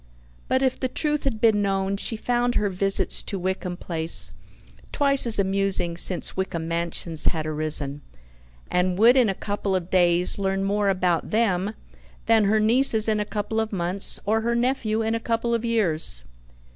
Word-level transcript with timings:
But 0.47 0.63
if 0.63 0.79
the 0.79 0.87
truth 0.87 1.25
had 1.25 1.39
been 1.39 1.61
known, 1.61 1.95
she 1.95 2.17
found 2.17 2.55
her 2.55 2.69
visits 2.69 3.21
to 3.21 3.37
Wickham 3.37 3.77
Place 3.77 4.31
twice 4.91 5.27
as 5.27 5.37
amusing 5.37 5.95
since 5.95 6.35
Wickham 6.35 6.67
Mansions 6.67 7.25
had 7.25 7.45
arisen, 7.45 8.01
and 8.71 8.97
would 8.97 9.15
in 9.15 9.29
a 9.29 9.35
couple 9.35 9.75
of 9.75 9.91
days 9.91 10.39
learn 10.39 10.63
more 10.63 10.89
about 10.89 11.29
them 11.29 11.75
than 12.25 12.45
her 12.45 12.59
nieces 12.59 13.07
in 13.07 13.19
a 13.19 13.25
couple 13.25 13.59
of 13.59 13.71
months, 13.71 14.19
or 14.25 14.41
her 14.41 14.55
nephew 14.55 15.03
in 15.03 15.13
a 15.13 15.19
couple 15.19 15.53
of 15.53 15.63
years. 15.63 16.23